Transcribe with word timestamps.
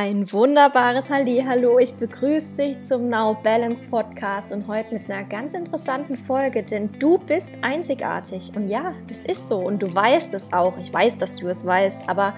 Ein 0.00 0.32
wunderbares 0.32 1.10
Hallo, 1.10 1.80
ich 1.80 1.92
begrüße 1.92 2.54
dich 2.54 2.82
zum 2.82 3.08
Now 3.08 3.36
Balance 3.42 3.82
Podcast 3.82 4.52
und 4.52 4.68
heute 4.68 4.94
mit 4.94 5.10
einer 5.10 5.24
ganz 5.24 5.54
interessanten 5.54 6.16
Folge, 6.16 6.62
denn 6.62 6.88
du 7.00 7.18
bist 7.18 7.50
einzigartig 7.62 8.52
und 8.54 8.68
ja, 8.68 8.94
das 9.08 9.18
ist 9.22 9.48
so 9.48 9.58
und 9.58 9.82
du 9.82 9.92
weißt 9.92 10.32
es 10.34 10.52
auch. 10.52 10.78
Ich 10.78 10.94
weiß, 10.94 11.16
dass 11.16 11.34
du 11.34 11.48
es 11.48 11.66
weißt, 11.66 12.08
aber 12.08 12.32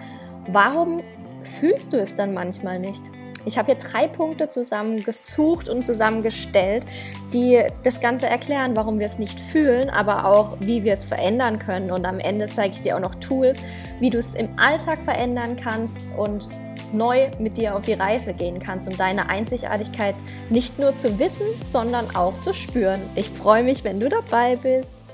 warum 0.46 1.02
fühlst 1.42 1.92
du 1.92 1.98
es 1.98 2.14
dann 2.14 2.32
manchmal 2.32 2.78
nicht? 2.78 3.02
Ich 3.44 3.58
habe 3.58 3.72
hier 3.72 3.78
drei 3.78 4.08
Punkte 4.08 4.48
zusammengesucht 4.48 5.68
und 5.68 5.84
zusammengestellt, 5.84 6.86
die 7.34 7.62
das 7.84 8.00
Ganze 8.00 8.26
erklären, 8.26 8.74
warum 8.74 8.98
wir 8.98 9.06
es 9.06 9.18
nicht 9.18 9.38
fühlen, 9.38 9.90
aber 9.90 10.24
auch 10.24 10.56
wie 10.60 10.82
wir 10.82 10.94
es 10.94 11.04
verändern 11.04 11.58
können. 11.58 11.90
Und 11.90 12.06
am 12.06 12.20
Ende 12.20 12.46
zeige 12.46 12.72
ich 12.74 12.80
dir 12.80 12.96
auch 12.96 13.00
noch 13.00 13.16
Tools, 13.16 13.58
wie 13.98 14.08
du 14.08 14.16
es 14.16 14.34
im 14.34 14.48
Alltag 14.58 14.98
verändern 15.04 15.56
kannst 15.56 15.98
und 16.16 16.48
neu 16.92 17.30
mit 17.38 17.56
dir 17.56 17.76
auf 17.76 17.84
die 17.84 17.94
Reise 17.94 18.34
gehen 18.34 18.58
kannst, 18.58 18.88
um 18.88 18.96
deine 18.96 19.28
Einzigartigkeit 19.28 20.14
nicht 20.48 20.78
nur 20.78 20.96
zu 20.96 21.18
wissen, 21.18 21.46
sondern 21.60 22.14
auch 22.14 22.38
zu 22.40 22.54
spüren. 22.54 23.00
Ich 23.14 23.28
freue 23.28 23.62
mich, 23.62 23.84
wenn 23.84 24.00
du 24.00 24.08
dabei 24.08 24.56
bist. 24.56 25.04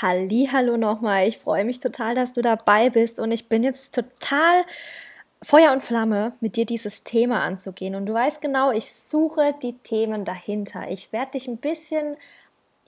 Hallo 0.00 0.76
nochmal, 0.76 1.28
ich 1.28 1.38
freue 1.38 1.64
mich 1.64 1.78
total, 1.78 2.14
dass 2.14 2.32
du 2.32 2.42
dabei 2.42 2.90
bist 2.90 3.20
und 3.20 3.30
ich 3.30 3.48
bin 3.48 3.62
jetzt 3.62 3.94
total 3.94 4.64
Feuer 5.42 5.72
und 5.72 5.82
Flamme, 5.82 6.32
mit 6.40 6.56
dir 6.56 6.64
dieses 6.64 7.02
Thema 7.02 7.42
anzugehen. 7.42 7.96
Und 7.96 8.06
du 8.06 8.14
weißt 8.14 8.40
genau, 8.40 8.70
ich 8.70 8.92
suche 8.92 9.54
die 9.60 9.76
Themen 9.78 10.24
dahinter. 10.24 10.88
Ich 10.88 11.12
werde 11.12 11.32
dich 11.32 11.48
ein 11.48 11.56
bisschen 11.56 12.16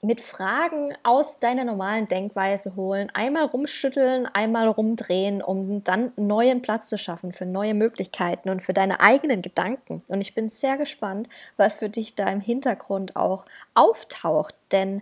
mit 0.03 0.21
Fragen 0.21 0.95
aus 1.03 1.41
deiner 1.41 1.65
normalen 1.65 2.09
Denkweise 2.09 2.77
holen, 2.77 3.11
einmal 3.15 3.47
rumschütteln, 3.47 4.27
einmal 4.27 4.69
rumdrehen, 4.69 5.43
um 5.43 5.83
dann 5.83 6.13
neuen 6.17 6.61
Platz 6.61 6.89
zu 6.89 6.99
schaffen 6.99 7.33
für 7.33 7.47
neue 7.47 7.75
Möglichkeiten 7.75 8.51
und 8.51 8.63
für 8.63 8.75
deine 8.75 9.01
eigenen 9.01 9.41
Gedanken. 9.41 10.03
Und 10.09 10.21
ich 10.21 10.35
bin 10.35 10.51
sehr 10.51 10.77
gespannt, 10.77 11.29
was 11.57 11.79
für 11.79 11.89
dich 11.89 12.15
da 12.15 12.29
im 12.29 12.41
Hintergrund 12.41 13.17
auch 13.17 13.47
auftaucht, 13.75 14.55
denn 14.73 15.01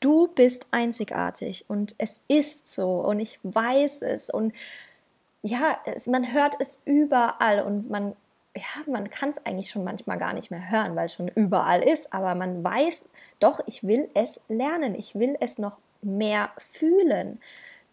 du 0.00 0.28
bist 0.28 0.66
einzigartig 0.70 1.64
und 1.68 1.94
es 1.98 2.20
ist 2.28 2.70
so 2.70 3.00
und 3.00 3.20
ich 3.20 3.38
weiß 3.42 4.02
es 4.02 4.28
und 4.28 4.52
ja, 5.42 5.78
es, 5.84 6.06
man 6.06 6.32
hört 6.32 6.56
es 6.58 6.80
überall 6.84 7.62
und 7.62 7.88
man 7.88 8.14
ja, 8.56 8.92
man 8.92 9.10
kann 9.10 9.30
es 9.30 9.44
eigentlich 9.44 9.70
schon 9.70 9.84
manchmal 9.84 10.18
gar 10.18 10.32
nicht 10.32 10.50
mehr 10.50 10.70
hören, 10.70 10.96
weil 10.96 11.06
es 11.06 11.14
schon 11.14 11.28
überall 11.28 11.82
ist, 11.82 12.12
aber 12.12 12.34
man 12.34 12.64
weiß, 12.64 13.04
doch, 13.38 13.60
ich 13.66 13.84
will 13.84 14.08
es 14.14 14.40
lernen, 14.48 14.94
ich 14.94 15.14
will 15.14 15.36
es 15.40 15.58
noch 15.58 15.78
mehr 16.02 16.50
fühlen. 16.58 17.40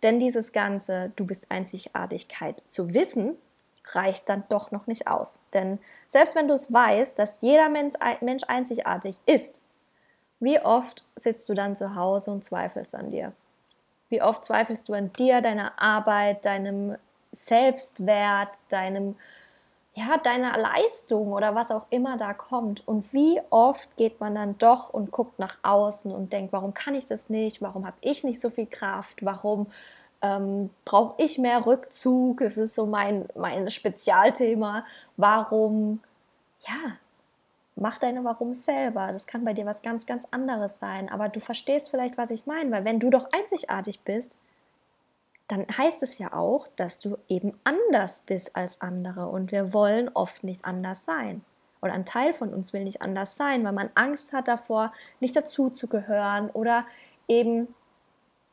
Denn 0.02 0.20
dieses 0.20 0.52
ganze 0.52 1.12
Du 1.16 1.26
bist 1.26 1.50
Einzigartigkeit 1.50 2.62
zu 2.68 2.94
wissen, 2.94 3.36
reicht 3.92 4.30
dann 4.30 4.44
doch 4.50 4.72
noch 4.72 4.88
nicht 4.88 5.08
aus. 5.08 5.40
Denn 5.54 5.80
selbst 6.08 6.36
wenn 6.36 6.48
du 6.48 6.54
es 6.54 6.72
weißt, 6.72 7.18
dass 7.20 7.42
jeder 7.42 7.70
Mensch, 7.70 8.44
einzigartig 8.48 9.18
ist, 9.26 9.60
wie 10.40 10.60
oft 10.60 11.06
sitzt 11.16 11.48
du 11.48 11.54
dann 11.54 11.76
zu 11.76 11.96
Hause 11.96 12.32
und 12.32 12.44
zweifelst 12.44 12.96
an 12.96 13.12
dir? 13.12 13.34
Wie 14.10 14.22
oft 14.22 14.44
zweifelst 14.44 14.90
du 14.90 14.94
an 14.94 15.12
dir, 15.14 15.42
deiner 15.42 15.82
Arbeit, 15.82 16.46
deinem 16.46 16.98
Selbstwert, 17.32 18.50
deinem 18.70 19.16
ja, 19.96 20.18
deiner 20.18 20.58
Leistung 20.58 21.34
oder 21.34 21.54
was 21.54 21.70
auch 21.70 21.86
immer 21.90 22.18
da 22.18 22.34
kommt. 22.34 22.88
Und 22.88 23.14
wie 23.14 23.40
oft 23.52 23.96
geht 23.96 24.20
man 24.20 24.34
dann 24.34 24.58
doch 24.58 24.90
und 24.90 25.12
guckt 25.12 25.38
nach 25.38 25.58
außen 25.62 26.12
und 26.12 26.34
denkt, 26.34 26.52
warum 26.52 26.74
kann 26.74 26.96
ich 26.96 27.06
das 27.06 27.30
nicht? 27.30 27.62
Warum 27.62 27.86
habe 27.86 27.98
ich 28.02 28.24
nicht 28.24 28.42
so 28.42 28.50
viel 28.50 28.66
Kraft? 28.66 29.24
Warum 29.24 29.68
ähm, 30.24 30.72
brauche 30.84 31.22
ich 31.22 31.38
mehr 31.38 31.66
Rückzug? 31.66 32.42
Es 32.42 32.58
ist 32.58 32.74
so 32.74 32.88
mein, 32.88 33.28
mein 33.36 33.70
Spezialthema. 33.70 34.84
Warum, 35.16 36.02
ja, 36.68 36.98
mach 37.76 38.00
deine 38.00 38.24
Warum 38.24 38.54
selber. 38.54 39.12
Das 39.12 39.28
kann 39.28 39.46
bei 39.46 39.54
dir 39.54 39.68
was 39.68 39.84
ganz, 39.84 40.08
ganz 40.08 40.28
anderes 40.32 40.80
sein. 40.80 41.08
Aber 41.10 41.30
du 41.30 41.40
verstehst 41.40 41.92
vielleicht, 41.92 42.18
was 42.18 42.32
ich 42.32 42.48
meine, 42.48 42.72
weil 42.72 42.86
wenn 42.86 43.00
du 43.00 43.12
doch 43.12 43.32
einzigartig 43.32 44.00
bist, 44.00 44.38
dann 45.48 45.66
heißt 45.78 46.04
es 46.04 46.18
ja 46.18 46.34
auch, 46.34 46.68
dass 46.76 47.00
du 47.00 47.18
eben 47.28 47.60
anders 47.64 48.24
bist 48.26 48.56
als 48.56 48.82
andere. 48.82 49.28
Und 49.28 49.52
wir 49.52 49.74
wollen 49.74 50.10
oft 50.14 50.44
nicht 50.44 50.66
anders 50.66 51.06
sein. 51.06 51.44
Oder 51.82 51.94
ein 51.94 52.06
Teil 52.06 52.34
von 52.34 52.54
uns 52.54 52.72
will 52.72 52.86
nicht 52.86 53.02
anders 53.02 53.36
sein, 53.36 53.64
weil 53.66 53.74
man 53.74 53.90
Angst 53.94 54.32
hat 54.32 54.48
davor, 54.48 54.94
nicht 55.20 55.36
dazuzugehören 55.36 56.50
oder 56.50 56.86
eben 57.28 57.68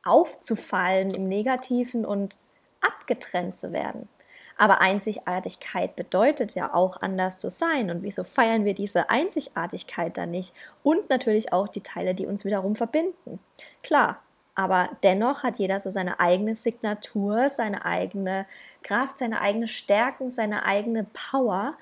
aufzufallen 0.02 1.14
im 1.14 1.28
Negativen 1.28 2.04
und 2.04 2.38
abgetrennt 2.80 3.56
zu 3.56 3.72
werden. 3.72 4.08
Aber 4.56 4.80
Einzigartigkeit 4.80 5.96
bedeutet 5.96 6.54
ja 6.54 6.74
auch 6.74 7.00
anders 7.00 7.38
zu 7.38 7.48
sein. 7.50 7.90
Und 7.90 8.02
wieso 8.02 8.24
feiern 8.24 8.64
wir 8.64 8.74
diese 8.74 9.08
Einzigartigkeit 9.08 10.18
dann 10.18 10.32
nicht? 10.32 10.52
Und 10.82 11.08
natürlich 11.08 11.52
auch 11.52 11.68
die 11.68 11.80
Teile, 11.82 12.14
die 12.14 12.26
uns 12.26 12.44
wiederum 12.44 12.76
verbinden. 12.76 13.38
Klar, 13.82 14.20
aber 14.60 14.90
dennoch 15.02 15.42
hat 15.42 15.56
jeder 15.56 15.80
so 15.80 15.90
seine 15.90 16.20
eigene 16.20 16.54
Signatur, 16.54 17.48
seine 17.48 17.86
eigene 17.86 18.44
Kraft, 18.82 19.16
seine 19.16 19.40
eigene 19.40 19.68
Stärken, 19.68 20.30
seine 20.30 20.66
eigene 20.66 21.06
Power 21.30 21.78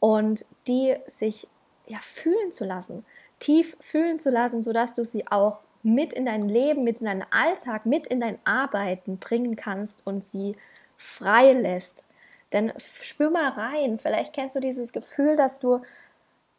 und 0.00 0.46
die 0.66 0.96
sich 1.06 1.46
ja 1.86 1.98
fühlen 2.00 2.50
zu 2.50 2.64
lassen, 2.64 3.04
tief 3.40 3.76
fühlen 3.78 4.18
zu 4.18 4.30
lassen, 4.30 4.62
sodass 4.62 4.94
du 4.94 5.04
sie 5.04 5.26
auch 5.30 5.58
mit 5.82 6.14
in 6.14 6.24
dein 6.24 6.48
Leben, 6.48 6.82
mit 6.82 7.00
in 7.00 7.04
deinen 7.04 7.26
Alltag, 7.30 7.84
mit 7.84 8.06
in 8.06 8.20
dein 8.20 8.38
Arbeiten 8.46 9.18
bringen 9.18 9.54
kannst 9.54 10.06
und 10.06 10.26
sie 10.26 10.56
frei 10.96 11.52
lässt. 11.52 12.06
Denn 12.54 12.72
spür 12.78 13.28
mal 13.28 13.50
rein, 13.50 13.98
vielleicht 13.98 14.32
kennst 14.32 14.56
du 14.56 14.60
dieses 14.60 14.94
Gefühl, 14.94 15.36
dass 15.36 15.58
du, 15.58 15.82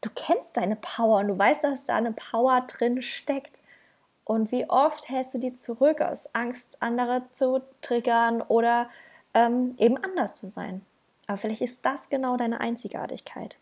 du 0.02 0.10
kennst 0.14 0.56
deine 0.56 0.76
Power 0.76 1.22
und 1.22 1.30
du 1.30 1.40
weißt, 1.40 1.64
dass 1.64 1.86
da 1.86 1.96
eine 1.96 2.12
Power 2.12 2.68
drin 2.68 3.02
steckt. 3.02 3.64
Und 4.26 4.52
wie 4.52 4.70
oft 4.70 5.08
hältst 5.08 5.36
du 5.36 5.38
die 5.38 5.56
zurück 5.56 6.02
aus 6.02 6.34
Angst, 6.34 6.82
andere 6.82 7.24
zu 7.32 7.62
triggern 7.82 8.42
oder 8.42 8.90
ähm, 9.34 9.76
eben 9.78 9.98
anders 10.04 10.36
zu 10.36 10.48
sein? 10.48 10.82
Aber 11.28 11.38
vielleicht 11.38 11.62
ist 11.62 11.86
das 11.86 12.10
genau 12.10 12.36
deine 12.36 12.60
Einzigartigkeit. 12.60 13.58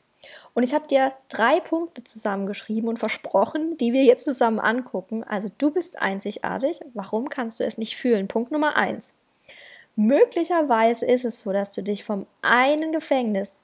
Und 0.53 0.63
ich 0.63 0.73
habe 0.73 0.87
dir 0.87 1.11
drei 1.27 1.59
Punkte 1.59 2.03
zusammengeschrieben 2.03 2.87
und 2.87 2.97
versprochen, 2.97 3.77
die 3.77 3.91
wir 3.91 4.05
jetzt 4.05 4.23
zusammen 4.23 4.59
angucken. 4.59 5.25
Also 5.25 5.51
du 5.57 5.69
bist 5.69 6.01
einzigartig. 6.01 6.79
Warum 6.93 7.27
kannst 7.27 7.59
du 7.59 7.65
es 7.65 7.77
nicht 7.77 7.97
fühlen? 7.97 8.29
Punkt 8.29 8.51
Nummer 8.51 8.77
eins. 8.77 9.13
Möglicherweise 9.95 11.05
ist 11.05 11.25
es 11.25 11.39
so, 11.39 11.51
dass 11.51 11.73
du 11.73 11.83
dich 11.83 12.05
vom 12.05 12.25
einen 12.41 12.93
Gefängnis 12.93 13.57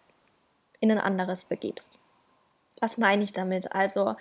in 0.81 0.91
ein 0.91 0.99
anderes 0.99 1.45
begibst. 1.45 1.97
Was 2.79 2.97
meine 2.97 3.23
ich 3.23 3.33
damit? 3.33 3.71
Also 3.73 4.15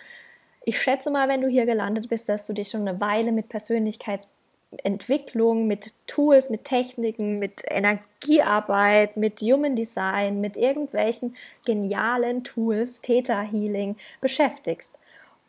ich 0.64 0.80
schätze 0.80 1.10
mal, 1.10 1.28
wenn 1.28 1.40
du 1.40 1.48
hier 1.48 1.66
gelandet 1.66 2.08
bist, 2.08 2.28
dass 2.28 2.46
du 2.46 2.52
dich 2.52 2.70
schon 2.70 2.86
eine 2.86 3.00
Weile 3.00 3.32
mit 3.32 3.48
Persönlichkeitsentwicklung, 3.48 5.66
mit 5.66 5.92
Tools, 6.06 6.50
mit 6.50 6.64
Techniken, 6.64 7.38
mit 7.38 7.62
Energiearbeit, 7.66 9.16
mit 9.16 9.40
Human 9.40 9.76
Design, 9.76 10.40
mit 10.40 10.56
irgendwelchen 10.56 11.36
genialen 11.64 12.44
Tools, 12.44 13.00
Theta 13.00 13.40
Healing 13.40 13.96
beschäftigst. 14.20 14.98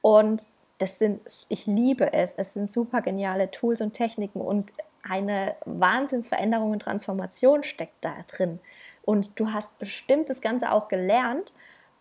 Und 0.01 0.47
das 0.77 0.99
sind, 0.99 1.19
ich 1.49 1.67
liebe 1.67 2.13
es, 2.13 2.35
es 2.35 2.53
sind 2.53 2.71
super 2.71 3.01
geniale 3.01 3.51
Tools 3.51 3.81
und 3.81 3.93
Techniken 3.93 4.39
und 4.39 4.71
eine 5.03 5.55
Wahnsinnsveränderung 5.65 6.71
und 6.71 6.81
Transformation 6.81 7.63
steckt 7.63 7.95
da 8.01 8.15
drin. 8.27 8.59
Und 9.03 9.39
du 9.39 9.51
hast 9.51 9.79
bestimmt 9.79 10.29
das 10.29 10.41
Ganze 10.41 10.71
auch 10.71 10.87
gelernt, 10.87 11.53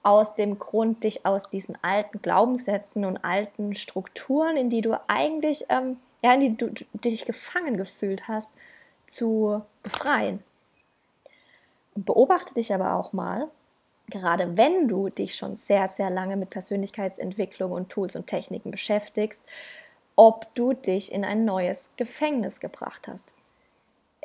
aus 0.08 0.34
dem 0.36 0.58
Grund, 0.58 1.04
dich 1.04 1.26
aus 1.26 1.50
diesen 1.50 1.76
alten 1.82 2.22
Glaubenssätzen 2.22 3.04
und 3.04 3.18
alten 3.18 3.74
Strukturen, 3.74 4.56
in 4.56 4.70
die 4.70 4.80
du 4.80 4.98
eigentlich, 5.06 5.66
ähm, 5.68 5.98
ja, 6.22 6.32
in 6.32 6.40
die 6.40 6.56
du, 6.56 6.70
du 6.70 6.84
dich 6.94 7.26
gefangen 7.26 7.76
gefühlt 7.76 8.26
hast, 8.26 8.50
zu 9.06 9.60
befreien. 9.82 10.42
Beobachte 11.94 12.54
dich 12.54 12.72
aber 12.72 12.94
auch 12.94 13.12
mal, 13.12 13.48
gerade 14.08 14.56
wenn 14.56 14.88
du 14.88 15.10
dich 15.10 15.34
schon 15.34 15.58
sehr, 15.58 15.88
sehr 15.88 16.08
lange 16.08 16.38
mit 16.38 16.48
Persönlichkeitsentwicklung 16.48 17.70
und 17.70 17.90
Tools 17.90 18.16
und 18.16 18.26
Techniken 18.26 18.70
beschäftigst, 18.70 19.42
ob 20.16 20.46
du 20.54 20.72
dich 20.72 21.12
in 21.12 21.22
ein 21.22 21.44
neues 21.44 21.90
Gefängnis 21.98 22.60
gebracht 22.60 23.08
hast. 23.08 23.34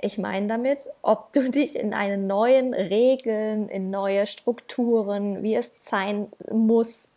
Ich 0.02 0.18
meine 0.18 0.48
damit, 0.48 0.90
ob 1.02 1.32
du 1.34 1.50
dich 1.52 1.76
in 1.76 1.94
eine 1.94 2.18
neuen 2.18 2.74
Regeln, 2.74 3.70
in 3.70 3.90
neue 3.92 4.28
Strukturen, 4.28 5.44
wie 5.44 5.56
es 5.56 5.86
sein 5.86 6.28
muss, 6.52 7.12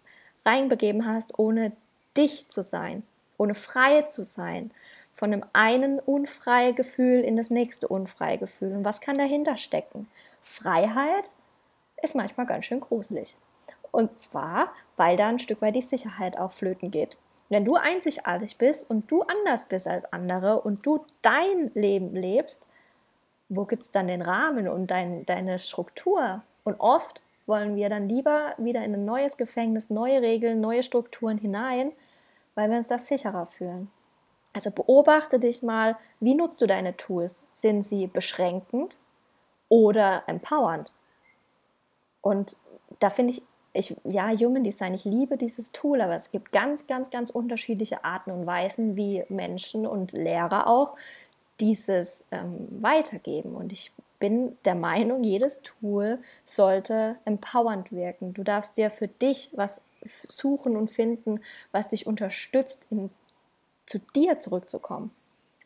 reinbegeben 0.44 1.06
hast, 1.06 1.38
ohne 1.38 1.72
dich 2.16 2.48
zu 2.48 2.62
sein, 2.62 3.02
ohne 3.36 3.54
frei 3.54 4.02
zu 4.02 4.24
sein, 4.24 4.70
von 5.14 5.30
dem 5.30 5.44
einen 5.52 5.98
unfreie 5.98 6.74
Gefühl 6.74 7.20
in 7.20 7.36
das 7.36 7.50
nächste 7.50 7.88
unfreie 7.88 8.38
Gefühl. 8.38 8.72
Und 8.72 8.84
was 8.84 9.00
kann 9.00 9.18
dahinter 9.18 9.56
stecken? 9.56 10.08
Freiheit 10.42 11.32
ist 12.02 12.14
manchmal 12.14 12.46
ganz 12.46 12.66
schön 12.66 12.80
gruselig. 12.80 13.36
Und 13.90 14.18
zwar, 14.18 14.72
weil 14.96 15.16
da 15.16 15.28
ein 15.28 15.38
Stück 15.38 15.62
weit 15.62 15.74
die 15.74 15.82
Sicherheit 15.82 16.38
auch 16.38 16.52
flöten 16.52 16.90
geht. 16.90 17.16
Wenn 17.48 17.64
du 17.64 17.76
einzigartig 17.76 18.58
bist 18.58 18.90
und 18.90 19.10
du 19.10 19.22
anders 19.22 19.66
bist 19.66 19.86
als 19.86 20.04
andere 20.12 20.60
und 20.60 20.84
du 20.84 21.04
dein 21.22 21.70
Leben 21.74 22.14
lebst, 22.14 22.60
wo 23.48 23.64
gibt 23.64 23.82
es 23.82 23.90
dann 23.90 24.08
den 24.08 24.22
Rahmen 24.22 24.68
und 24.68 24.90
dein, 24.90 25.24
deine 25.26 25.58
Struktur? 25.58 26.42
Und 26.64 26.80
oft 26.80 27.22
wollen 27.46 27.76
wir 27.76 27.88
dann 27.88 28.08
lieber 28.08 28.54
wieder 28.58 28.84
in 28.84 28.94
ein 28.94 29.04
neues 29.04 29.36
Gefängnis, 29.36 29.90
neue 29.90 30.20
Regeln, 30.20 30.60
neue 30.60 30.82
Strukturen 30.82 31.38
hinein, 31.38 31.92
weil 32.54 32.70
wir 32.70 32.78
uns 32.78 32.88
das 32.88 33.06
sicherer 33.06 33.46
fühlen. 33.46 33.90
Also 34.52 34.70
beobachte 34.70 35.38
dich 35.38 35.62
mal, 35.62 35.96
wie 36.18 36.34
nutzt 36.34 36.60
du 36.60 36.66
deine 36.66 36.96
Tools? 36.96 37.44
Sind 37.52 37.84
sie 37.84 38.06
beschränkend 38.06 38.98
oder 39.68 40.22
empowernd? 40.26 40.92
Und 42.22 42.56
da 42.98 43.10
finde 43.10 43.34
ich, 43.34 43.42
ich, 43.74 43.94
ja, 44.04 44.30
Human 44.30 44.64
Design, 44.64 44.94
ich 44.94 45.04
liebe 45.04 45.36
dieses 45.36 45.70
Tool, 45.72 46.00
aber 46.00 46.16
es 46.16 46.30
gibt 46.30 46.50
ganz, 46.50 46.86
ganz, 46.86 47.10
ganz 47.10 47.28
unterschiedliche 47.28 48.04
Arten 48.04 48.30
und 48.30 48.46
Weisen, 48.46 48.96
wie 48.96 49.24
Menschen 49.28 49.86
und 49.86 50.12
Lehrer 50.12 50.66
auch 50.66 50.96
dieses 51.60 52.24
ähm, 52.30 52.68
weitergeben. 52.82 53.54
Und 53.54 53.72
ich 53.72 53.92
bin 54.18 54.56
der 54.64 54.74
Meinung, 54.74 55.24
jedes 55.24 55.62
Tool 55.62 56.18
sollte 56.44 57.16
empowernd 57.24 57.92
wirken. 57.92 58.34
Du 58.34 58.42
darfst 58.42 58.76
dir 58.76 58.90
für 58.90 59.08
dich 59.08 59.50
was 59.52 59.82
suchen 60.28 60.76
und 60.76 60.90
finden, 60.90 61.40
was 61.72 61.88
dich 61.88 62.06
unterstützt, 62.06 62.86
in, 62.90 63.10
zu 63.86 63.98
dir 64.14 64.38
zurückzukommen. 64.40 65.10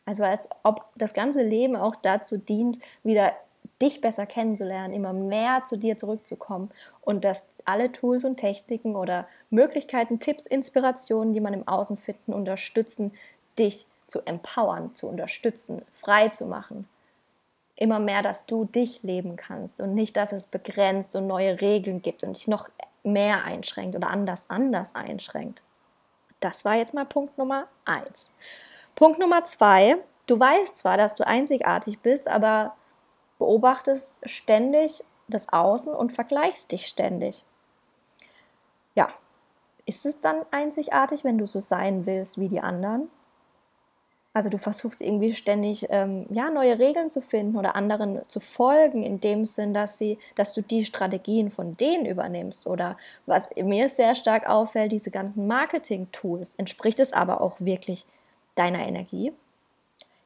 Also 0.05 0.23
als 0.23 0.49
ob 0.63 0.85
das 0.95 1.13
ganze 1.13 1.43
Leben 1.43 1.75
auch 1.75 1.95
dazu 1.95 2.37
dient, 2.37 2.79
wieder 3.03 3.33
dich 3.81 4.01
besser 4.01 4.25
kennenzulernen, 4.25 4.93
immer 4.93 5.13
mehr 5.13 5.63
zu 5.65 5.77
dir 5.77 5.97
zurückzukommen 5.97 6.71
und 7.01 7.25
dass 7.25 7.47
alle 7.65 7.91
Tools 7.91 8.23
und 8.23 8.37
Techniken 8.37 8.95
oder 8.95 9.27
Möglichkeiten, 9.49 10.19
Tipps, 10.19 10.45
Inspirationen, 10.45 11.33
die 11.33 11.39
man 11.39 11.53
im 11.53 11.67
Außen 11.67 11.97
finden, 11.97 12.33
unterstützen, 12.33 13.11
dich 13.57 13.85
zu 14.11 14.21
empowern, 14.25 14.93
zu 14.93 15.07
unterstützen, 15.07 15.81
frei 15.93 16.27
zu 16.27 16.45
machen. 16.45 16.87
Immer 17.77 17.99
mehr, 17.99 18.21
dass 18.21 18.45
du 18.45 18.65
dich 18.65 19.01
leben 19.03 19.37
kannst 19.37 19.79
und 19.79 19.95
nicht, 19.95 20.17
dass 20.17 20.33
es 20.33 20.47
begrenzt 20.47 21.15
und 21.15 21.27
neue 21.27 21.61
Regeln 21.61 22.01
gibt 22.01 22.23
und 22.23 22.35
dich 22.35 22.47
noch 22.47 22.69
mehr 23.03 23.45
einschränkt 23.45 23.95
oder 23.95 24.09
anders 24.09 24.49
anders 24.49 24.93
einschränkt. 24.93 25.63
Das 26.41 26.65
war 26.65 26.75
jetzt 26.75 26.93
mal 26.93 27.05
Punkt 27.05 27.37
Nummer 27.37 27.67
eins. 27.85 28.29
Punkt 28.95 29.17
Nummer 29.17 29.45
zwei, 29.45 29.97
du 30.27 30.37
weißt 30.37 30.75
zwar, 30.75 30.97
dass 30.97 31.15
du 31.15 31.25
einzigartig 31.25 31.99
bist, 31.99 32.27
aber 32.27 32.75
beobachtest 33.39 34.15
ständig 34.25 35.05
das 35.29 35.47
Außen 35.53 35.93
und 35.93 36.11
vergleichst 36.11 36.73
dich 36.73 36.85
ständig. 36.85 37.45
Ja, 38.93 39.09
ist 39.85 40.05
es 40.05 40.19
dann 40.19 40.45
einzigartig, 40.51 41.23
wenn 41.23 41.37
du 41.37 41.47
so 41.47 41.61
sein 41.61 42.05
willst 42.05 42.39
wie 42.39 42.49
die 42.49 42.59
anderen? 42.59 43.09
Also 44.33 44.49
du 44.49 44.57
versuchst 44.57 45.01
irgendwie 45.01 45.33
ständig 45.33 45.87
ähm, 45.89 46.25
ja, 46.29 46.49
neue 46.49 46.79
Regeln 46.79 47.11
zu 47.11 47.21
finden 47.21 47.57
oder 47.57 47.75
anderen 47.75 48.21
zu 48.29 48.39
folgen, 48.39 49.03
in 49.03 49.19
dem 49.19 49.43
Sinn, 49.43 49.73
dass 49.73 49.97
sie, 49.97 50.19
dass 50.35 50.53
du 50.53 50.61
die 50.61 50.85
Strategien 50.85 51.51
von 51.51 51.75
denen 51.75 52.05
übernimmst. 52.05 52.65
Oder 52.65 52.97
was 53.25 53.49
mir 53.57 53.89
sehr 53.89 54.15
stark 54.15 54.47
auffällt, 54.47 54.93
diese 54.93 55.11
ganzen 55.11 55.47
Marketing-Tools, 55.47 56.55
entspricht 56.55 57.01
es 57.01 57.11
aber 57.11 57.41
auch 57.41 57.59
wirklich 57.59 58.05
deiner 58.55 58.87
Energie. 58.87 59.33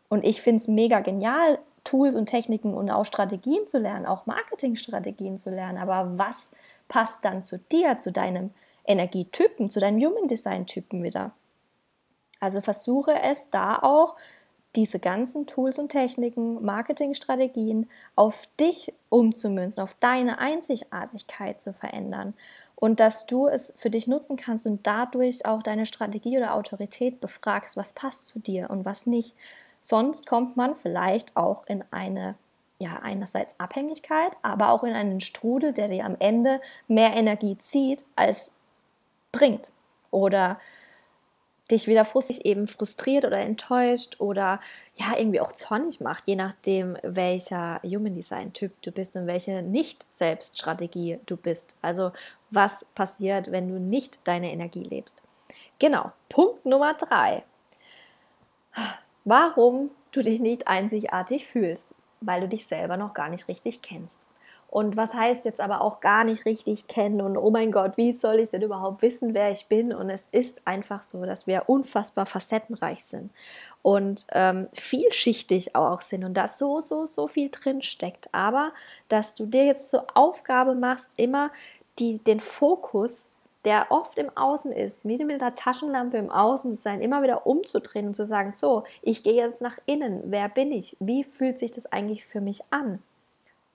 Und 0.07 0.23
ich 0.23 0.41
finde 0.41 0.61
es 0.61 0.67
mega 0.67 0.99
genial, 0.99 1.57
Tools 1.83 2.15
und 2.15 2.27
Techniken 2.27 2.73
und 2.73 2.91
auch 2.91 3.05
Strategien 3.05 3.67
zu 3.67 3.79
lernen, 3.79 4.05
auch 4.05 4.25
Marketingstrategien 4.27 5.37
zu 5.37 5.49
lernen. 5.49 5.77
Aber 5.79 6.17
was 6.17 6.51
passt 6.87 7.25
dann 7.25 7.43
zu 7.43 7.57
dir, 7.57 7.97
zu 7.97 8.11
deinem 8.11 8.51
Energietypen, 8.85 9.69
zu 9.71 9.79
deinem 9.79 9.99
Human 9.99 10.27
Design 10.27 10.67
Typen 10.67 11.03
wieder? 11.03 11.31
Also 12.45 12.61
versuche 12.61 13.19
es 13.23 13.49
da 13.49 13.79
auch, 13.79 14.15
diese 14.75 14.99
ganzen 14.99 15.47
Tools 15.47 15.79
und 15.79 15.89
Techniken, 15.89 16.63
Marketingstrategien 16.63 17.89
auf 18.15 18.47
dich 18.59 18.93
umzumünzen, 19.09 19.81
auf 19.81 19.95
deine 19.99 20.37
Einzigartigkeit 20.37 21.59
zu 21.59 21.73
verändern 21.73 22.35
und 22.75 22.99
dass 22.99 23.25
du 23.25 23.47
es 23.47 23.73
für 23.77 23.89
dich 23.89 24.05
nutzen 24.05 24.37
kannst 24.37 24.67
und 24.67 24.85
dadurch 24.85 25.43
auch 25.45 25.63
deine 25.63 25.87
Strategie 25.87 26.37
oder 26.37 26.53
Autorität 26.53 27.19
befragst, 27.19 27.77
was 27.77 27.93
passt 27.93 28.27
zu 28.27 28.37
dir 28.37 28.69
und 28.69 28.85
was 28.85 29.07
nicht. 29.07 29.33
Sonst 29.81 30.27
kommt 30.27 30.55
man 30.55 30.75
vielleicht 30.75 31.35
auch 31.35 31.65
in 31.65 31.83
eine 31.89 32.35
ja, 32.77 32.99
einerseits 33.01 33.59
Abhängigkeit, 33.59 34.33
aber 34.43 34.69
auch 34.69 34.83
in 34.83 34.93
einen 34.93 35.21
Strudel, 35.21 35.73
der 35.73 35.87
dir 35.87 36.05
am 36.05 36.17
Ende 36.19 36.61
mehr 36.87 37.13
Energie 37.13 37.57
zieht, 37.57 38.05
als 38.15 38.51
bringt. 39.31 39.71
Oder 40.11 40.59
dich 41.71 41.87
wieder 41.87 42.05
frustig 42.05 42.45
eben 42.45 42.67
frustriert 42.67 43.25
oder 43.25 43.39
enttäuscht 43.39 44.19
oder 44.19 44.59
ja 44.95 45.17
irgendwie 45.17 45.39
auch 45.39 45.51
zornig 45.51 45.99
macht, 45.99 46.27
je 46.27 46.35
nachdem 46.35 46.97
welcher 47.01 47.79
Human 47.83 48.13
Design 48.13 48.53
Typ 48.53 48.79
du 48.81 48.91
bist 48.91 49.15
und 49.15 49.25
welche 49.27 49.63
nicht 49.63 50.05
Selbststrategie 50.11 51.19
du 51.25 51.37
bist. 51.37 51.75
Also 51.81 52.11
was 52.51 52.85
passiert, 52.95 53.51
wenn 53.51 53.67
du 53.67 53.79
nicht 53.79 54.19
deine 54.25 54.51
Energie 54.51 54.83
lebst. 54.83 55.23
Genau. 55.79 56.11
Punkt 56.29 56.65
Nummer 56.65 56.93
drei. 56.93 57.43
Warum 59.23 59.89
du 60.11 60.21
dich 60.21 60.39
nicht 60.39 60.67
einzigartig 60.67 61.47
fühlst, 61.47 61.95
weil 62.21 62.41
du 62.41 62.47
dich 62.47 62.67
selber 62.67 62.97
noch 62.97 63.13
gar 63.13 63.29
nicht 63.29 63.47
richtig 63.47 63.81
kennst. 63.81 64.25
Und 64.69 64.97
was 64.97 65.13
heißt 65.13 65.45
jetzt 65.45 65.61
aber 65.61 65.81
auch 65.81 66.01
gar 66.01 66.23
nicht 66.23 66.45
richtig 66.45 66.87
kennen 66.87 67.21
und 67.21 67.37
oh 67.37 67.49
mein 67.49 67.71
Gott, 67.71 67.95
wie 67.95 68.11
soll 68.11 68.39
ich 68.39 68.49
denn 68.49 68.61
überhaupt 68.61 69.01
wissen, 69.01 69.33
wer 69.33 69.51
ich 69.51 69.67
bin? 69.67 69.93
Und 69.93 70.09
es 70.09 70.27
ist 70.31 70.67
einfach 70.67 71.01
so, 71.01 71.25
dass 71.25 71.47
wir 71.47 71.69
unfassbar 71.69 72.25
facettenreich 72.25 73.05
sind 73.05 73.31
und 73.81 74.25
ähm, 74.33 74.67
vielschichtig 74.73 75.75
auch 75.75 76.01
sind 76.01 76.23
und 76.23 76.33
da 76.33 76.47
so, 76.47 76.81
so, 76.81 77.05
so 77.05 77.27
viel 77.27 77.49
drin 77.49 77.81
steckt. 77.81 78.33
Aber 78.33 78.73
dass 79.07 79.35
du 79.35 79.45
dir 79.45 79.63
jetzt 79.63 79.89
zur 79.89 80.07
Aufgabe 80.13 80.75
machst, 80.75 81.17
immer 81.17 81.51
die, 81.99 82.21
den 82.23 82.39
Fokus 82.41 83.31
der 83.65 83.87
oft 83.89 84.19
im 84.19 84.29
Außen 84.35 84.71
ist, 84.71 85.05
mit 85.05 85.21
einer 85.21 85.55
Taschenlampe 85.55 86.17
im 86.17 86.29
Außen 86.29 86.73
zu 86.73 86.81
sein, 86.81 87.01
immer 87.01 87.23
wieder 87.23 87.47
umzudrehen 87.47 88.07
und 88.07 88.13
zu 88.13 88.25
sagen, 88.25 88.51
so, 88.51 88.83
ich 89.01 89.23
gehe 89.23 89.33
jetzt 89.33 89.59
nach 89.59 89.79
innen, 89.87 90.21
wer 90.25 90.49
bin 90.49 90.71
ich, 90.71 90.95
wie 90.99 91.23
fühlt 91.23 91.57
sich 91.57 91.71
das 91.71 91.91
eigentlich 91.91 92.25
für 92.25 92.41
mich 92.41 92.61
an? 92.69 93.01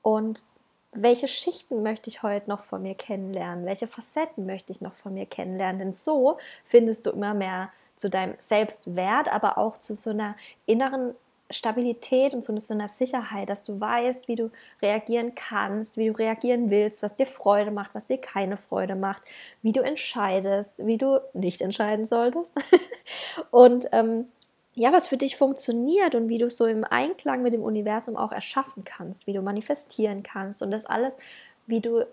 Und 0.03 0.45
welche 0.93 1.29
Schichten 1.29 1.83
möchte 1.83 2.11
ich 2.11 2.23
heute 2.23 2.49
noch 2.49 2.61
von 2.61 2.83
mir 2.83 2.95
kennenlernen? 2.95 3.65
Welche 3.65 3.87
Facetten 3.87 4.47
möchte 4.47 4.73
ich 4.73 4.81
noch 4.81 4.95
von 4.95 5.15
mir 5.15 5.27
kennenlernen? 5.27 5.79
Denn 5.79 5.93
so 5.93 6.39
findest 6.65 7.07
du 7.07 7.11
immer 7.11 7.35
mehr 7.35 7.71
zu 7.95 8.11
deinem 8.11 8.35
Selbstwert, 8.39 9.29
aber 9.33 9.59
auch 9.59 9.77
zu 9.77 9.95
so 9.95 10.11
einer 10.11 10.35
inneren 10.67 11.15
Stabilität 11.51 12.33
und 12.33 12.43
zu 12.43 12.59
so 12.61 12.75
einer 12.75 12.89
Sicherheit, 12.89 13.49
dass 13.49 13.65
du 13.65 13.81
weißt, 13.81 14.29
wie 14.29 14.37
du 14.37 14.51
reagieren 14.81 15.35
kannst, 15.35 15.97
wie 15.97 16.09
du 16.09 16.17
reagieren 16.17 16.71
willst, 16.71 17.03
was 17.03 17.17
dir 17.17 17.27
Freude 17.27 17.71
macht, 17.71 17.95
was 17.95 18.07
dir 18.07 18.19
keine 18.19 18.57
Freude 18.57 18.95
macht, 18.95 19.23
wie 19.63 19.73
du 19.73 19.81
entscheidest, 19.81 20.75
wie 20.79 20.97
du 20.97 21.21
nicht 21.33 21.61
entscheiden 21.61 22.05
solltest. 22.05 22.55
und 23.51 23.89
ähm, 23.93 24.29
ja, 24.75 24.93
was 24.93 25.09
für 25.09 25.17
dich 25.17 25.37
funktioniert 25.37 26.15
und 26.15 26.29
wie 26.29 26.39
du 26.39 26.49
so 26.49 26.67
im 26.67 26.85
Einklang 26.85 27.43
mit 27.43 27.53
dem 27.53 27.63
Universum 27.63 28.17
auch 28.17 28.33
erschaffen 28.33 28.85
kannst, 28.85 29.27
wie 29.27 29.33
du 29.33 29.43
manifestieren 29.43 30.23
kannst 30.23 30.63
und 30.63 30.71
das 30.71 30.87
alles, 30.87 31.19
wie 31.67 31.81
du 31.81 32.07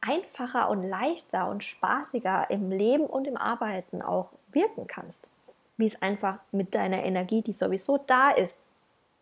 einfacher 0.00 0.68
und 0.68 0.84
leichter 0.84 1.48
und 1.48 1.64
spaßiger 1.64 2.50
im 2.50 2.70
Leben 2.70 3.06
und 3.06 3.26
im 3.26 3.36
Arbeiten 3.36 4.02
auch 4.02 4.28
wirken 4.52 4.86
kannst. 4.86 5.30
Wie 5.78 5.86
es 5.86 6.00
einfach 6.00 6.38
mit 6.52 6.74
deiner 6.74 7.02
Energie, 7.02 7.42
die 7.42 7.52
sowieso 7.52 7.98
da 8.06 8.30
ist, 8.30 8.60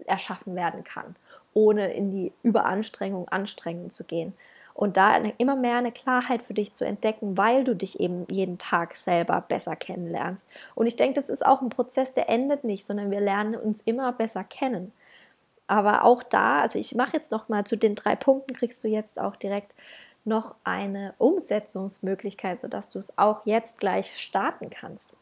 erschaffen 0.06 0.56
werden 0.56 0.82
kann, 0.82 1.16
ohne 1.54 1.92
in 1.92 2.10
die 2.10 2.32
Überanstrengung, 2.42 3.28
Anstrengung 3.28 3.90
zu 3.90 4.04
gehen 4.04 4.34
und 4.74 4.96
da 4.96 5.16
immer 5.38 5.54
mehr 5.54 5.76
eine 5.76 5.92
Klarheit 5.92 6.42
für 6.42 6.52
dich 6.52 6.72
zu 6.72 6.84
entdecken, 6.84 7.38
weil 7.38 7.62
du 7.62 7.76
dich 7.76 8.00
eben 8.00 8.26
jeden 8.28 8.58
Tag 8.58 8.96
selber 8.96 9.40
besser 9.40 9.76
kennenlernst. 9.76 10.48
Und 10.74 10.88
ich 10.88 10.96
denke, 10.96 11.20
das 11.20 11.30
ist 11.30 11.46
auch 11.46 11.62
ein 11.62 11.68
Prozess, 11.68 12.12
der 12.12 12.28
endet 12.28 12.64
nicht, 12.64 12.84
sondern 12.84 13.12
wir 13.12 13.20
lernen 13.20 13.54
uns 13.54 13.80
immer 13.82 14.12
besser 14.12 14.42
kennen. 14.42 14.92
Aber 15.68 16.04
auch 16.04 16.22
da, 16.24 16.60
also 16.60 16.78
ich 16.78 16.94
mache 16.94 17.14
jetzt 17.14 17.30
noch 17.30 17.48
mal 17.48 17.64
zu 17.64 17.76
den 17.76 17.94
drei 17.94 18.16
Punkten, 18.16 18.52
kriegst 18.52 18.82
du 18.82 18.88
jetzt 18.88 19.20
auch 19.20 19.36
direkt 19.36 19.74
noch 20.24 20.56
eine 20.64 21.14
Umsetzungsmöglichkeit, 21.18 22.58
sodass 22.58 22.90
du 22.90 22.98
es 22.98 23.16
auch 23.16 23.46
jetzt 23.46 23.78
gleich 23.78 24.16
starten 24.16 24.70
kannst. 24.70 25.12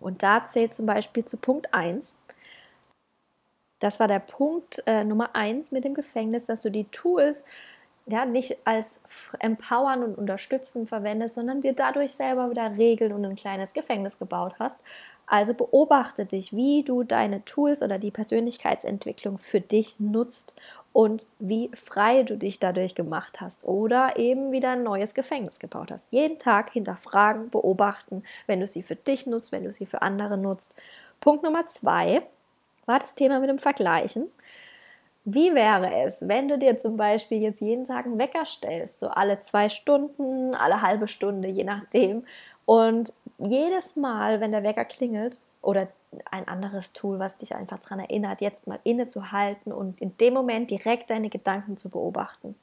Und 0.00 0.22
da 0.22 0.44
zählt 0.44 0.74
zum 0.74 0.86
Beispiel 0.86 1.24
zu 1.24 1.36
Punkt 1.36 1.72
1. 1.72 2.16
Das 3.78 4.00
war 4.00 4.08
der 4.08 4.18
Punkt 4.18 4.82
äh, 4.86 5.04
Nummer 5.04 5.34
1 5.34 5.72
mit 5.72 5.84
dem 5.84 5.94
Gefängnis, 5.94 6.46
dass 6.46 6.62
du 6.62 6.70
die 6.70 6.84
Tools 6.84 7.44
ja, 8.06 8.24
nicht 8.24 8.56
als 8.64 9.00
empowern 9.38 10.02
und 10.02 10.16
unterstützen 10.16 10.86
verwendest, 10.86 11.36
sondern 11.36 11.62
dir 11.62 11.74
dadurch 11.74 12.12
selber 12.12 12.50
wieder 12.50 12.76
Regeln 12.76 13.12
und 13.12 13.24
ein 13.24 13.36
kleines 13.36 13.72
Gefängnis 13.72 14.18
gebaut 14.18 14.54
hast. 14.58 14.80
Also 15.26 15.54
beobachte 15.54 16.26
dich, 16.26 16.52
wie 16.52 16.82
du 16.82 17.04
deine 17.04 17.44
Tools 17.44 17.82
oder 17.82 17.98
die 17.98 18.10
Persönlichkeitsentwicklung 18.10 19.38
für 19.38 19.60
dich 19.60 19.94
nutzt 20.00 20.54
und 20.92 21.26
wie 21.38 21.70
frei 21.72 22.24
du 22.24 22.36
dich 22.36 22.58
dadurch 22.58 22.96
gemacht 22.96 23.40
hast 23.40 23.64
oder 23.64 24.18
eben 24.18 24.50
wieder 24.50 24.70
ein 24.70 24.82
neues 24.82 25.14
Gefängnis 25.14 25.60
gebaut 25.60 25.92
hast. 25.92 26.04
Jeden 26.10 26.38
Tag 26.38 26.72
hinterfragen, 26.72 27.48
beobachten, 27.48 28.24
wenn 28.48 28.58
du 28.58 28.66
sie 28.66 28.82
für 28.82 28.96
dich 28.96 29.26
nutzt, 29.26 29.52
wenn 29.52 29.62
du 29.62 29.72
sie 29.72 29.86
für 29.86 30.02
andere 30.02 30.36
nutzt. 30.36 30.74
Punkt 31.20 31.44
Nummer 31.44 31.66
zwei 31.68 32.22
war 32.86 32.98
das 32.98 33.14
Thema 33.14 33.38
mit 33.38 33.50
dem 33.50 33.58
Vergleichen. 33.58 34.26
Wie 35.24 35.54
wäre 35.54 36.02
es, 36.06 36.18
wenn 36.20 36.48
du 36.48 36.58
dir 36.58 36.78
zum 36.78 36.96
Beispiel 36.96 37.42
jetzt 37.42 37.60
jeden 37.60 37.84
Tag 37.84 38.06
einen 38.06 38.18
Wecker 38.18 38.46
stellst, 38.46 38.98
so 38.98 39.08
alle 39.08 39.40
zwei 39.40 39.68
Stunden, 39.68 40.54
alle 40.54 40.82
halbe 40.82 41.08
Stunde, 41.08 41.48
je 41.48 41.64
nachdem, 41.64 42.24
und 42.64 43.12
jedes 43.38 43.96
Mal, 43.96 44.40
wenn 44.40 44.52
der 44.52 44.62
Wecker 44.62 44.84
klingelt 44.84 45.40
oder 45.62 45.88
ein 46.30 46.48
anderes 46.48 46.92
Tool, 46.92 47.18
was 47.18 47.36
dich 47.36 47.54
einfach 47.54 47.78
daran 47.78 48.00
erinnert, 48.00 48.40
jetzt 48.40 48.66
mal 48.66 48.78
innezuhalten 48.84 49.72
und 49.72 50.00
in 50.00 50.16
dem 50.18 50.34
Moment 50.34 50.70
direkt 50.70 51.10
deine 51.10 51.28
Gedanken 51.28 51.76
zu 51.76 51.90
beobachten. 51.90 52.54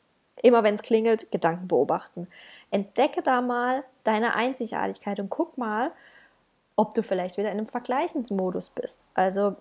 Immer 0.41 0.63
wenn 0.63 0.75
es 0.75 0.81
klingelt, 0.81 1.31
Gedanken 1.31 1.67
beobachten. 1.67 2.27
Entdecke 2.71 3.21
da 3.21 3.41
mal 3.41 3.83
deine 4.03 4.35
Einzigartigkeit 4.35 5.19
und 5.19 5.29
guck 5.29 5.57
mal, 5.57 5.91
ob 6.75 6.93
du 6.93 7.01
vielleicht 7.01 7.37
wieder 7.37 7.51
in 7.51 7.57
einem 7.57 7.67
Vergleichensmodus 7.67 8.69
bist. 8.69 9.03
Also 9.15 9.55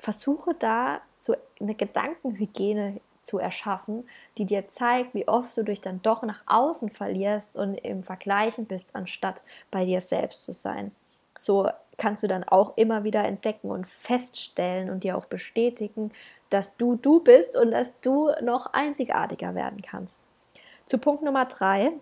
versuche 0.00 0.54
da 0.54 1.00
zu, 1.18 1.36
eine 1.60 1.74
Gedankenhygiene 1.74 3.00
zu 3.20 3.38
erschaffen, 3.38 4.08
die 4.38 4.46
dir 4.46 4.68
zeigt, 4.68 5.14
wie 5.14 5.28
oft 5.28 5.54
du 5.56 5.62
dich 5.62 5.82
dann 5.82 6.00
doch 6.02 6.22
nach 6.22 6.42
außen 6.46 6.88
verlierst 6.90 7.54
und 7.54 7.74
im 7.74 8.02
Vergleichen 8.02 8.64
bist, 8.64 8.96
anstatt 8.96 9.42
bei 9.70 9.84
dir 9.84 10.00
selbst 10.00 10.42
zu 10.44 10.54
sein. 10.54 10.92
So 11.36 11.68
kannst 11.98 12.22
du 12.22 12.28
dann 12.28 12.44
auch 12.44 12.78
immer 12.78 13.04
wieder 13.04 13.24
entdecken 13.24 13.70
und 13.70 13.86
feststellen 13.86 14.88
und 14.88 15.04
dir 15.04 15.18
auch 15.18 15.26
bestätigen, 15.26 16.12
dass 16.48 16.78
du 16.78 16.96
du 16.96 17.20
bist 17.20 17.54
und 17.54 17.72
dass 17.72 18.00
du 18.00 18.30
noch 18.40 18.72
einzigartiger 18.72 19.54
werden 19.54 19.82
kannst. 19.82 20.24
Zu 20.86 20.96
Punkt 20.96 21.22
Nummer 21.22 21.44
drei, 21.44 21.92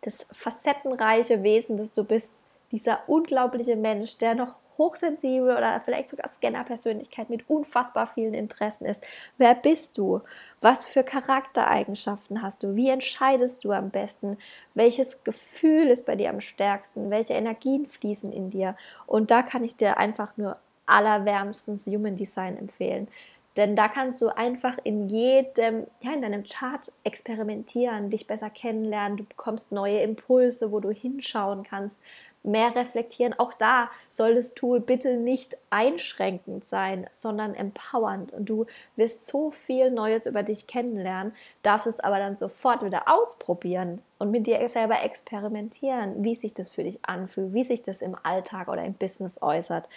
das 0.00 0.26
facettenreiche 0.32 1.42
Wesen, 1.42 1.76
das 1.76 1.92
du 1.92 2.02
bist, 2.02 2.40
dieser 2.72 3.00
unglaubliche 3.06 3.76
Mensch, 3.76 4.16
der 4.16 4.34
noch 4.34 4.54
hochsensibel 4.78 5.56
oder 5.56 5.80
vielleicht 5.84 6.08
sogar 6.08 6.28
Scanner-Persönlichkeit 6.28 7.30
mit 7.30 7.48
unfassbar 7.48 8.06
vielen 8.06 8.34
Interessen 8.34 8.86
ist. 8.86 9.06
Wer 9.38 9.54
bist 9.54 9.98
du? 9.98 10.20
Was 10.60 10.84
für 10.84 11.04
Charaktereigenschaften 11.04 12.42
hast 12.42 12.62
du? 12.62 12.76
Wie 12.76 12.90
entscheidest 12.90 13.64
du 13.64 13.72
am 13.72 13.90
besten? 13.90 14.38
Welches 14.74 15.24
Gefühl 15.24 15.88
ist 15.88 16.06
bei 16.06 16.16
dir 16.16 16.30
am 16.30 16.40
stärksten? 16.40 17.10
Welche 17.10 17.34
Energien 17.34 17.86
fließen 17.86 18.32
in 18.32 18.50
dir? 18.50 18.76
Und 19.06 19.30
da 19.30 19.42
kann 19.42 19.64
ich 19.64 19.76
dir 19.76 19.98
einfach 19.98 20.36
nur 20.36 20.56
allerwärmstens 20.86 21.86
Human 21.86 22.16
Design 22.16 22.56
empfehlen. 22.56 23.08
Denn 23.56 23.74
da 23.74 23.88
kannst 23.88 24.20
du 24.20 24.28
einfach 24.28 24.76
in 24.84 25.08
jedem, 25.08 25.86
ja, 26.02 26.12
in 26.12 26.20
deinem 26.20 26.44
Chart 26.44 26.92
experimentieren, 27.04 28.10
dich 28.10 28.26
besser 28.26 28.50
kennenlernen. 28.50 29.16
Du 29.16 29.24
bekommst 29.24 29.72
neue 29.72 30.00
Impulse, 30.00 30.72
wo 30.72 30.80
du 30.80 30.90
hinschauen 30.90 31.62
kannst, 31.62 32.02
mehr 32.46 32.74
reflektieren. 32.74 33.34
Auch 33.38 33.52
da 33.52 33.90
soll 34.08 34.34
das 34.34 34.54
Tool 34.54 34.80
bitte 34.80 35.16
nicht 35.16 35.56
einschränkend 35.70 36.64
sein, 36.66 37.06
sondern 37.10 37.54
empowernd. 37.54 38.32
Und 38.32 38.46
du 38.46 38.66
wirst 38.96 39.26
so 39.26 39.50
viel 39.50 39.90
Neues 39.90 40.26
über 40.26 40.42
dich 40.42 40.66
kennenlernen, 40.66 41.34
darfst 41.62 41.86
es 41.86 42.00
aber 42.00 42.18
dann 42.18 42.36
sofort 42.36 42.84
wieder 42.84 43.04
ausprobieren 43.06 44.02
und 44.18 44.30
mit 44.30 44.46
dir 44.46 44.66
selber 44.68 45.02
experimentieren, 45.02 46.22
wie 46.24 46.34
sich 46.34 46.54
das 46.54 46.70
für 46.70 46.84
dich 46.84 46.98
anfühlt, 47.02 47.52
wie 47.52 47.64
sich 47.64 47.82
das 47.82 48.02
im 48.02 48.16
Alltag 48.22 48.68
oder 48.68 48.84
im 48.84 48.94
Business 48.94 49.42
äußert. 49.42 49.88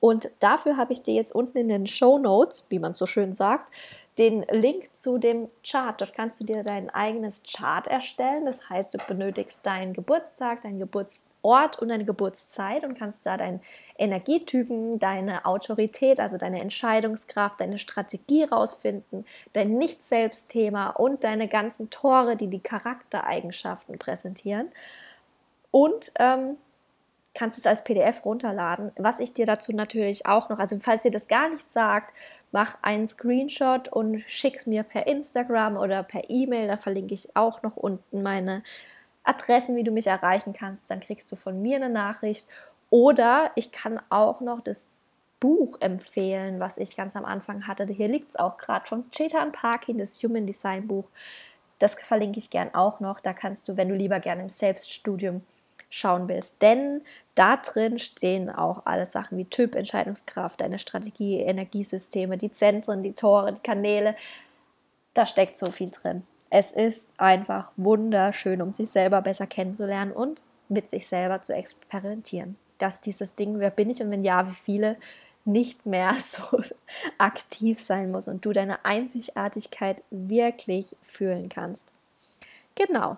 Und 0.00 0.30
dafür 0.40 0.76
habe 0.76 0.92
ich 0.92 1.02
dir 1.02 1.14
jetzt 1.14 1.34
unten 1.34 1.56
in 1.56 1.70
den 1.70 1.86
Show 1.86 2.18
Notes, 2.18 2.66
wie 2.68 2.78
man 2.78 2.92
so 2.92 3.06
schön 3.06 3.32
sagt, 3.32 3.72
den 4.18 4.44
Link 4.50 4.94
zu 4.94 5.18
dem 5.18 5.48
Chart. 5.66 5.98
Dort 6.00 6.14
kannst 6.14 6.40
du 6.40 6.44
dir 6.44 6.62
dein 6.62 6.90
eigenes 6.90 7.42
Chart 7.42 7.86
erstellen. 7.88 8.44
Das 8.44 8.68
heißt, 8.68 8.94
du 8.94 8.98
benötigst 8.98 9.64
deinen 9.64 9.92
Geburtstag, 9.92 10.62
deinen 10.62 10.78
Geburtsort 11.44 11.78
und 11.78 11.88
deine 11.88 12.04
Geburtszeit 12.06 12.84
und 12.84 12.98
kannst 12.98 13.26
da 13.26 13.36
deinen 13.36 13.60
Energietypen, 13.98 14.98
deine 14.98 15.44
Autorität, 15.44 16.18
also 16.18 16.38
deine 16.38 16.60
Entscheidungskraft, 16.60 17.60
deine 17.60 17.78
Strategie 17.78 18.44
rausfinden, 18.44 19.26
dein 19.52 19.76
Nicht-Selbst-Thema 19.76 20.90
und 20.90 21.22
deine 21.22 21.46
ganzen 21.46 21.90
Tore, 21.90 22.36
die 22.36 22.48
die 22.48 22.60
Charaktereigenschaften 22.60 23.98
präsentieren. 23.98 24.68
Und 25.70 26.12
ähm, 26.18 26.56
kannst 27.34 27.58
es 27.58 27.66
als 27.66 27.84
PDF 27.84 28.24
runterladen. 28.24 28.92
Was 28.96 29.20
ich 29.20 29.34
dir 29.34 29.44
dazu 29.44 29.72
natürlich 29.72 30.24
auch 30.24 30.48
noch, 30.48 30.58
also 30.58 30.78
falls 30.80 31.02
dir 31.02 31.10
das 31.10 31.28
gar 31.28 31.50
nicht 31.50 31.70
sagt, 31.70 32.14
mach 32.52 32.78
einen 32.80 33.06
Screenshot 33.06 33.88
und 33.88 34.22
schick 34.28 34.56
es 34.56 34.66
mir 34.66 34.82
per 34.82 35.06
Instagram 35.06 35.76
oder 35.76 36.04
per 36.04 36.30
E-Mail. 36.30 36.68
Da 36.68 36.76
verlinke 36.76 37.12
ich 37.12 37.36
auch 37.36 37.62
noch 37.62 37.76
unten 37.76 38.22
meine 38.22 38.62
Adressen, 39.24 39.76
wie 39.76 39.84
du 39.84 39.90
mich 39.90 40.06
erreichen 40.06 40.52
kannst. 40.52 40.88
Dann 40.88 41.00
kriegst 41.00 41.32
du 41.32 41.36
von 41.36 41.60
mir 41.60 41.76
eine 41.76 41.90
Nachricht. 41.90 42.46
Oder 42.90 43.50
ich 43.56 43.72
kann 43.72 44.00
auch 44.10 44.40
noch 44.40 44.60
das 44.60 44.90
Buch 45.40 45.78
empfehlen, 45.80 46.60
was 46.60 46.78
ich 46.78 46.96
ganz 46.96 47.16
am 47.16 47.24
Anfang 47.24 47.66
hatte. 47.66 47.84
Hier 47.86 48.08
liegt 48.08 48.30
es 48.30 48.36
auch 48.36 48.56
gerade 48.56 48.86
von 48.86 49.10
Chetan 49.10 49.52
Parkin, 49.52 49.98
das 49.98 50.22
Human 50.22 50.46
Design 50.46 50.86
Buch. 50.86 51.04
Das 51.78 51.94
verlinke 51.94 52.38
ich 52.38 52.50
gern 52.50 52.74
auch 52.74 53.00
noch. 53.00 53.20
Da 53.20 53.32
kannst 53.32 53.68
du, 53.68 53.76
wenn 53.76 53.88
du 53.88 53.94
lieber 53.94 54.20
gerne 54.20 54.42
im 54.42 54.48
Selbststudium 54.48 55.42
schauen 55.90 56.28
willst. 56.28 56.60
Denn 56.62 57.02
da 57.34 57.56
drin 57.56 57.98
stehen 57.98 58.50
auch 58.50 58.86
alle 58.86 59.06
Sachen 59.06 59.38
wie 59.38 59.44
Typ, 59.44 59.74
Entscheidungskraft, 59.74 60.60
deine 60.60 60.78
Strategie, 60.78 61.40
Energiesysteme, 61.40 62.36
die 62.36 62.52
Zentren, 62.52 63.02
die 63.02 63.12
Tore, 63.12 63.52
die 63.52 63.60
Kanäle. 63.60 64.16
Da 65.14 65.26
steckt 65.26 65.56
so 65.56 65.70
viel 65.70 65.90
drin. 65.90 66.24
Es 66.56 66.70
ist 66.70 67.08
einfach 67.16 67.72
wunderschön, 67.76 68.62
um 68.62 68.72
sich 68.72 68.88
selber 68.88 69.22
besser 69.22 69.44
kennenzulernen 69.44 70.12
und 70.12 70.44
mit 70.68 70.88
sich 70.88 71.08
selber 71.08 71.42
zu 71.42 71.52
experimentieren. 71.52 72.54
Dass 72.78 73.00
dieses 73.00 73.34
Ding, 73.34 73.58
wer 73.58 73.70
bin 73.70 73.90
ich 73.90 74.00
und 74.00 74.12
wenn 74.12 74.22
ja, 74.22 74.48
wie 74.48 74.54
viele, 74.54 74.96
nicht 75.44 75.84
mehr 75.84 76.14
so 76.20 76.62
aktiv 77.18 77.80
sein 77.80 78.12
muss 78.12 78.28
und 78.28 78.44
du 78.44 78.52
deine 78.52 78.84
Einzigartigkeit 78.84 80.00
wirklich 80.12 80.94
fühlen 81.02 81.48
kannst. 81.48 81.92
Genau, 82.76 83.16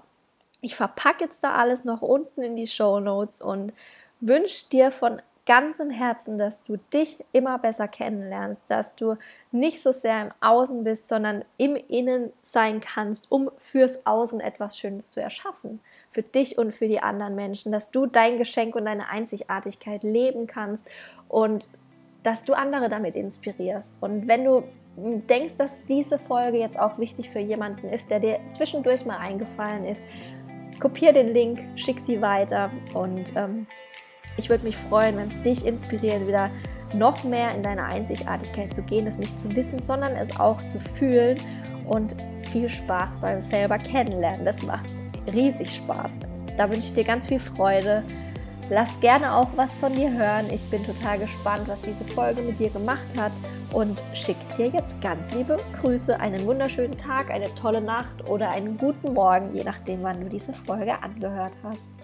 ich 0.62 0.74
verpacke 0.74 1.24
jetzt 1.24 1.44
da 1.44 1.56
alles 1.56 1.84
noch 1.84 2.00
unten 2.00 2.40
in 2.40 2.56
die 2.56 2.66
Show 2.66 3.00
Notes 3.00 3.42
und 3.42 3.74
wünsche 4.20 4.66
dir 4.70 4.90
von 4.90 5.20
ganzem 5.46 5.90
Herzen, 5.90 6.38
dass 6.38 6.64
du 6.64 6.76
dich 6.92 7.24
immer 7.32 7.58
besser 7.58 7.86
kennenlernst, 7.88 8.64
dass 8.68 8.96
du 8.96 9.16
nicht 9.52 9.80
so 9.80 9.92
sehr 9.92 10.22
im 10.22 10.30
Außen 10.40 10.82
bist, 10.84 11.08
sondern 11.08 11.44
im 11.56 11.76
Innen 11.76 12.32
sein 12.42 12.80
kannst, 12.80 13.30
um 13.30 13.50
fürs 13.56 14.04
Außen 14.04 14.40
etwas 14.40 14.76
Schönes 14.76 15.12
zu 15.12 15.22
erschaffen. 15.22 15.80
Für 16.10 16.22
dich 16.22 16.58
und 16.58 16.72
für 16.72 16.88
die 16.88 17.00
anderen 17.00 17.36
Menschen, 17.36 17.72
dass 17.72 17.90
du 17.90 18.06
dein 18.06 18.38
Geschenk 18.38 18.74
und 18.74 18.86
deine 18.86 19.08
Einzigartigkeit 19.08 20.02
leben 20.02 20.46
kannst 20.46 20.86
und 21.28 21.68
dass 22.24 22.44
du 22.44 22.54
andere 22.54 22.88
damit 22.88 23.14
inspirierst. 23.14 24.02
Und 24.02 24.26
wenn 24.26 24.44
du 24.44 24.64
denkst, 24.96 25.56
dass 25.56 25.84
diese 25.86 26.18
Folge 26.18 26.58
jetzt 26.58 26.78
auch 26.78 26.98
wichtig 26.98 27.30
für 27.30 27.38
jemanden 27.38 27.88
ist, 27.88 28.10
der 28.10 28.18
dir 28.18 28.40
zwischendurch 28.50 29.04
mal 29.04 29.18
eingefallen 29.18 29.84
ist, 29.84 30.02
kopiere 30.80 31.12
den 31.12 31.32
Link, 31.32 31.60
schick 31.76 32.00
sie 32.00 32.20
weiter 32.20 32.70
und 32.94 33.34
ähm, 33.36 33.66
ich 34.36 34.50
würde 34.50 34.64
mich 34.64 34.76
freuen, 34.76 35.16
wenn 35.16 35.28
es 35.28 35.40
dich 35.40 35.66
inspiriert, 35.66 36.26
wieder 36.26 36.50
noch 36.94 37.24
mehr 37.24 37.54
in 37.54 37.62
deine 37.62 37.84
Einzigartigkeit 37.84 38.72
zu 38.72 38.82
gehen, 38.82 39.06
es 39.06 39.18
nicht 39.18 39.38
zu 39.38 39.54
wissen, 39.56 39.82
sondern 39.82 40.14
es 40.14 40.38
auch 40.38 40.58
zu 40.66 40.78
fühlen 40.78 41.38
und 41.86 42.14
viel 42.52 42.68
Spaß 42.68 43.18
beim 43.20 43.42
selber 43.42 43.78
kennenlernen. 43.78 44.44
Das 44.44 44.62
macht 44.62 44.90
riesig 45.32 45.74
Spaß. 45.74 46.12
Da 46.56 46.70
wünsche 46.70 46.88
ich 46.88 46.92
dir 46.94 47.04
ganz 47.04 47.28
viel 47.28 47.40
Freude. 47.40 48.02
Lass 48.70 48.98
gerne 49.00 49.34
auch 49.34 49.48
was 49.54 49.74
von 49.76 49.92
dir 49.92 50.10
hören. 50.10 50.46
Ich 50.52 50.68
bin 50.70 50.84
total 50.84 51.18
gespannt, 51.18 51.68
was 51.68 51.80
diese 51.82 52.04
Folge 52.04 52.42
mit 52.42 52.58
dir 52.58 52.70
gemacht 52.70 53.16
hat 53.16 53.32
und 53.72 54.02
schicke 54.12 54.40
dir 54.56 54.68
jetzt 54.68 55.00
ganz 55.00 55.32
liebe 55.32 55.56
Grüße, 55.80 56.18
einen 56.18 56.44
wunderschönen 56.46 56.96
Tag, 56.96 57.30
eine 57.30 57.54
tolle 57.54 57.80
Nacht 57.80 58.28
oder 58.28 58.50
einen 58.50 58.76
guten 58.76 59.12
Morgen, 59.12 59.54
je 59.54 59.62
nachdem, 59.62 60.02
wann 60.02 60.20
du 60.20 60.28
diese 60.28 60.52
Folge 60.52 61.00
angehört 61.00 61.52
hast. 61.62 61.95